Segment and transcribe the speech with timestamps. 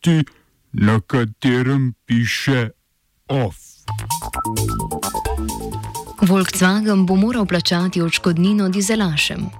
[0.00, 0.24] tisti,
[0.72, 2.70] na katerem piše
[3.28, 3.56] OF.
[6.22, 9.50] Volkswagen bo moral plačati odškodnino dizelašem.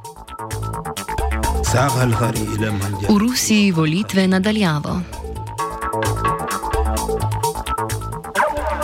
[3.08, 5.00] V Rusiji volitve nadaljavo.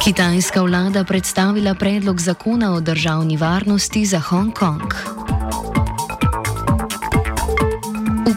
[0.04, 5.13] Kitajska vlada predstavila predlog zakona o državni varnosti za Hongkong.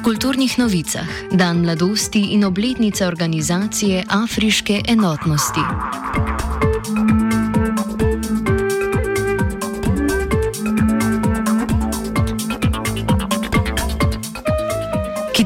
[0.07, 1.03] Kulturnih novicah
[1.35, 5.59] dan mladosti in obletnica organizacije Afriške enotnosti.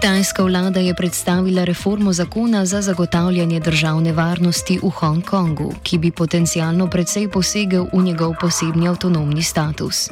[0.02, 6.88] Kitajska vlada je predstavila reformo zakona za zagotavljanje državne varnosti v Hongkongu, ki bi potencialno
[6.88, 10.10] precej posegel v njegov posebni avtonomni status.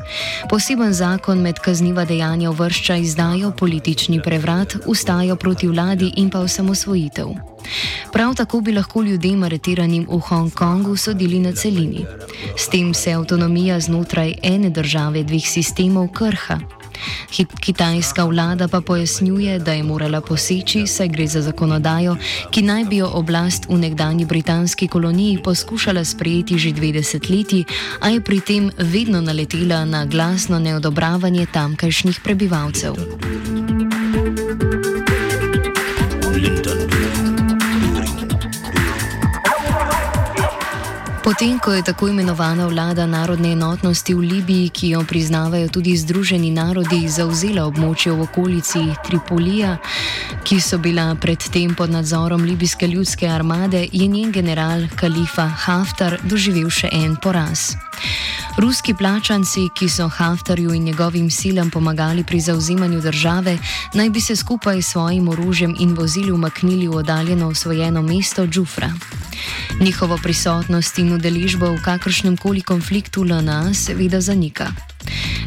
[0.50, 7.28] Poseben zakon med kazniva dejanja uvršča izdajo, politični prevrat, ustajo proti vladi in pa osamosvojitev.
[8.14, 12.06] Prav tako bi lahko ljudem aretiranim v Hongkongu sodili na celini.
[12.58, 16.79] S tem se avtonomija znotraj ene države dveh sistemov krha.
[17.60, 22.16] Kitajska vlada pa pojasnjuje, da je morala poseči, saj gre za zakonodajo,
[22.52, 27.66] ki naj bi jo oblast v nekdani britanski koloniji poskušala sprejeti že 20 leti,
[28.00, 32.94] a je pri tem vedno naletela na glasno neodobravanje tamkajšnjih prebivalcev.
[41.40, 46.52] Potem, ko je tako imenovana vlada narodne enotnosti v Libiji, ki jo priznavajo tudi Združeni
[46.52, 49.78] narodi, zauzela območje v okolici Tripolija,
[50.44, 56.68] ki so bila predtem pod nadzorom libijske ljudske armade, je njen general Kalifa Haftar doživel
[56.68, 57.72] še en poraz.
[58.58, 63.58] Ruski plačanci, ki so Haftarju in njegovim silam pomagali pri zauzemanju države,
[63.94, 68.94] naj bi se skupaj s svojim orožjem in vozili umaknili v oddaljeno osvojeno mesto Džufra.
[69.80, 74.68] Njihovo prisotnost in udeležbo v kakršnem koli konfliktu LNA seveda zanika.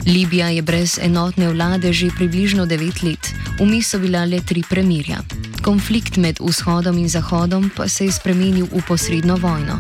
[0.07, 5.23] Libija je brez enotne vlade že približno devet let, vmes so bila le tri premirja.
[5.63, 9.79] Konflikt med vzhodom in zahodom pa se je spremenil v posredno vojno.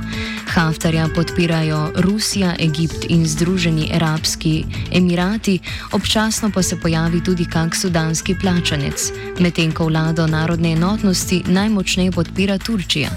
[0.55, 5.59] Haftarja podpirajo Rusija, Egipt in Združeni arabski emirati,
[5.93, 12.59] občasno pa se pojavi tudi kak sudanski plačanec, medtem ko vlado narodne enotnosti najmočneje podpira
[12.59, 13.11] Turčija,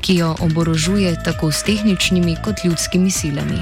[0.00, 3.58] ki jo oborožuje tako s tehničnimi kot ljudskimi silami.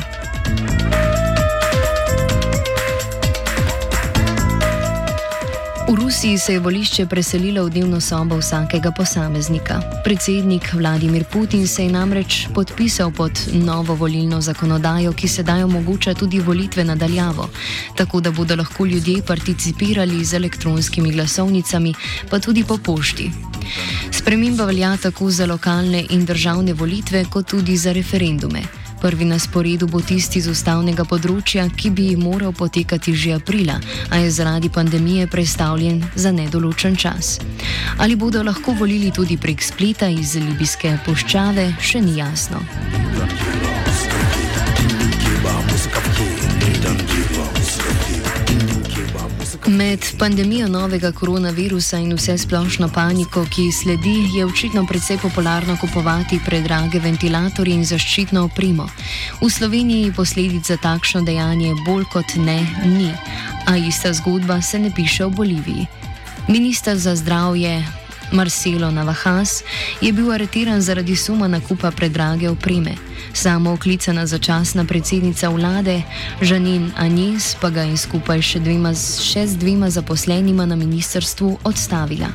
[5.90, 9.80] V Rusiji se je volišče preselilo v dnevno sobo vsakega posameznika.
[10.04, 16.38] Predsednik Vladimir Putin se je namreč podpisal pod novo volilno zakonodajo, ki sedaj omogoča tudi
[16.40, 17.48] volitve nadaljavo,
[17.96, 21.94] tako da bodo lahko ljudje participirali z elektronskimi glasovnicami,
[22.30, 23.30] pa tudi po pošti.
[24.12, 28.79] Sprememba velja tako za lokalne in državne volitve, kot tudi za referendume.
[29.00, 33.78] Prvi na sporedu bo tisti z ustavnega področja, ki bi moral potekati že aprila,
[34.12, 37.38] a je zaradi pandemije predstavljen za nedoločen čas.
[37.96, 42.60] Ali bodo lahko volili tudi prek spleta iz libijske poščave, še ni jasno.
[49.70, 56.40] Med pandemijo novega koronavirusa in vse splošno paniko, ki sledi, je očitno predvsej popularno kupovati
[56.46, 58.88] predrage ventilatorje in zaščitno opremo.
[59.40, 63.12] V Sloveniji posledic za takšno dejanje bolj kot ne ni,
[63.66, 65.86] a ista zgodba se ne piše v Boliviji.
[66.48, 67.86] Ministr za zdravje
[68.32, 69.62] Marcelo Navahas
[70.00, 73.09] je bil aretiran zaradi suma nakupa predrage opreme.
[73.32, 76.02] Samo oklicana začasna predsednica vlade
[76.42, 82.28] Žanin Anis pa ga je skupaj še, dvema, še z dvema zaposlenima na ministrstvu odstavila.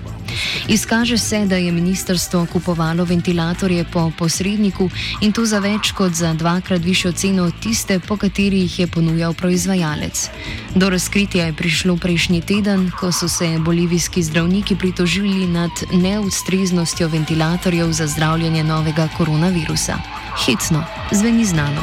[0.67, 4.89] Izkaže se, da je ministrstvo kupovalo ventilatorje po posredniku
[5.21, 8.87] in to za več kot za dvakrat višjo ceno od tiste, po kateri jih je
[8.87, 10.29] ponujal proizvajalec.
[10.75, 17.91] Do razkritja je prišlo prejšnji teden, ko so se bolivijski zdravniki pritožili nad neustreznostjo ventilatorjev
[17.91, 20.24] za zdravljenje novega koronavirusa.
[20.35, 21.81] Hecno, zveni znano.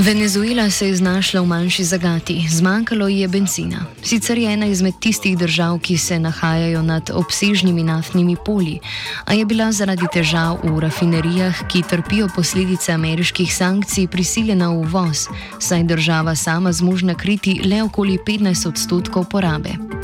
[0.00, 3.84] Venezuela se je znašla v manjši zagati, zmanjkalo ji je benzina.
[4.02, 8.80] Sicer je ena izmed tistih držav, ki se nahajajo nad obsežnimi naftnimi polji,
[9.24, 15.28] a je bila zaradi težav v rafinerijah, ki trpijo posledice ameriških sankcij, prisiljena v uvoz,
[15.58, 19.99] saj država sama zmožna kriti le okoli 15 odstotkov porabe.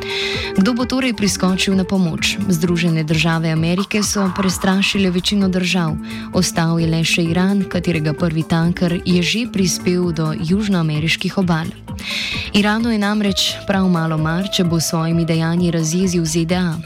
[0.57, 2.37] Kdo bo torej priskočil na pomoč?
[2.49, 5.97] Združene države Amerike so prestrašile večino držav,
[6.33, 11.69] ostal je le še Iran, katerega prvi tanker je že prispel do južnoameriških obal.
[12.53, 16.77] Iranu je namreč prav malo mar, če bo svojimi dejanji razjezil ZDA.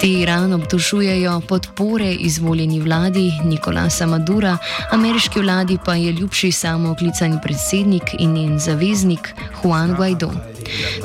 [0.00, 4.58] Te Iran obtožujejo podpore izvoljeni vladi Nikolasa Madura,
[4.92, 10.53] ameriški vladi pa je ljubši samo oklicani predsednik in njen zaveznik Juan Guaido.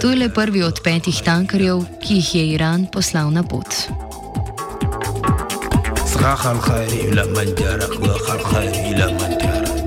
[0.02, 3.68] To je le prvi od petih tankerjev, ki jih je Iran poslal na pot.
[6.14, 9.79] Zrahal, hajri, la manjara, hajri, hajri, la manjara.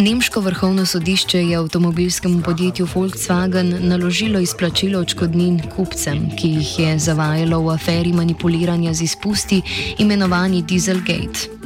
[0.00, 7.60] Nemško vrhovno sodišče je avtomobilskemu podjetju Volkswagen naložilo izplačilo očkodnin kupcem, ki jih je zavajalo
[7.60, 9.62] v aferi manipuliranja z izpusti
[9.98, 11.60] imenovani Dieselgate.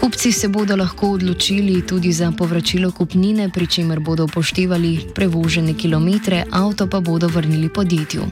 [0.00, 6.44] Kupci se bodo lahko odločili tudi za povračilo kupnine, pri čemer bodo upoštevali prevožene kilometre,
[6.50, 8.22] avto pa bodo vrnili podjetju.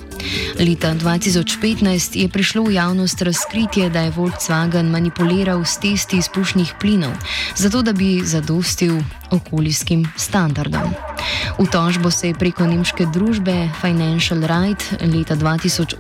[0.59, 7.13] Leta 2015 je prišlo v javnost razkritje, da je Volkswagen manipuliral s testi izpušnih plinov,
[7.57, 9.01] zato da bi zadostil
[9.39, 10.95] okoljskim standardom.
[11.59, 15.99] V tožbo se je preko nemške družbe Financial Right leta 2018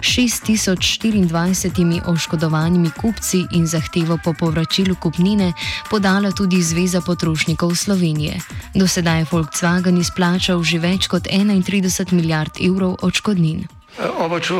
[0.00, 5.52] 6024 oškodovanimi kupci in zahtevo po povračilu kupnine
[5.90, 8.38] podala tudi Zveza potrošnikov Slovenije.
[8.74, 13.75] Do sedaj je Volkswagen izplačal že več kot 31 milijard evrov očkodnin.
[13.96, 14.54] Oba, če,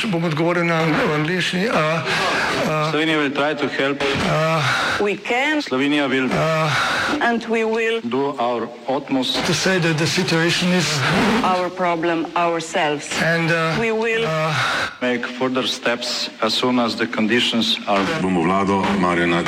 [0.00, 0.80] če bom odgovoril na
[1.18, 1.66] angliški.
[2.88, 5.60] Slovenija bo poskušala pomagati.
[5.68, 6.72] Slovenija bo naredila
[7.20, 12.24] naš utmost, da bo rekla, da je situacija naš problem,
[12.60, 13.04] sami.
[13.20, 14.24] In bomo naredili
[15.00, 18.04] nadaljnje korake, as soon as the conditions are.
[18.22, 19.44] Bomo vlado Marjana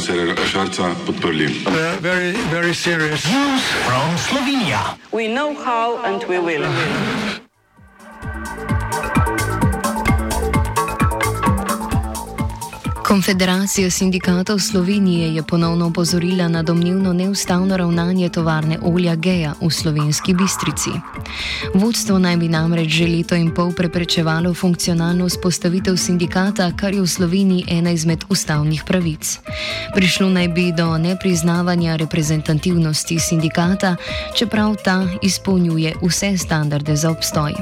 [0.00, 1.48] Cererera Šarca podprli.
[2.02, 3.58] Zelo, zelo resno.
[4.28, 4.82] Slovenija.
[5.12, 7.23] Vemo, kako in bomo.
[13.14, 20.34] Konfederacija sindikatov Slovenije je ponovno opozorila na domnevno neustavno ravnanje tovarne olja Geja v slovenski
[20.34, 20.90] bistrici.
[21.74, 27.06] Vodstvo naj bi namreč že leto in pol preprečevalo funkcionalno vzpostavitev sindikata, kar je v
[27.06, 29.38] Sloveniji ena izmed ustavnih pravic.
[29.94, 33.96] Prišlo naj bi do nepriznavanja reprezentativnosti sindikata,
[34.34, 37.54] čeprav ta izpolnjuje vse standarde za obstoj.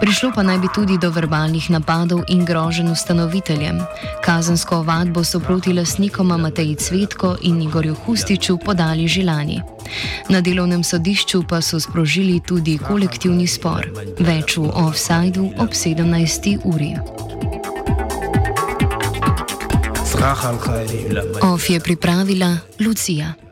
[0.00, 3.80] Prišlo pa naj bi tudi do verbalnih napadov in groženj ustanoviteljem.
[4.20, 9.62] Kazensko vadbo so proti lasnikoma Mateji Cvetko in Igorju Hustiču podali že lani.
[10.28, 13.86] Na delovnem sodišču pa so sprožili tudi kolektivni spor.
[14.18, 16.58] Več v offsajdu ob 17.
[16.64, 16.98] uri.
[21.42, 23.45] Of je pripravila Lucija.